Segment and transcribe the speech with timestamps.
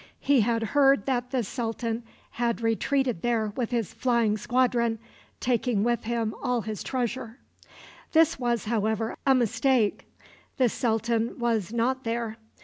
[0.19, 2.01] He had heard that the sultan
[2.31, 4.97] had retreated there with his flying squadron,
[5.39, 7.37] taking with him all his treasure.
[8.11, 10.07] This was, however, a mistake.
[10.57, 12.37] The sultan was not there.